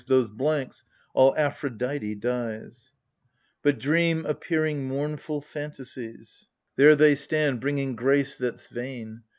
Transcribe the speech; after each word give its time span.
Those 0.07 0.31
blanks— 0.31 0.83
all 1.13 1.35
Aphrodite' 1.35 2.15
dies." 2.19 2.91
But 3.63 3.77
dream 3.77 4.25
appearing 4.25 4.85
mournful 4.87 5.41
fantasies— 5.41 6.47
36 6.77 6.77
■ 6.77 6.77
AGAMEMNON. 6.77 6.77
There 6.77 6.95
they 6.95 7.13
stand, 7.13 7.61
bringing 7.61 7.95
grace 7.95 8.35
that's 8.35 8.65
vain. 8.65 9.21